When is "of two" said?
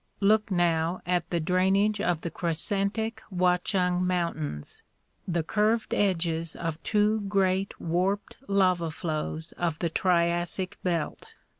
6.55-7.21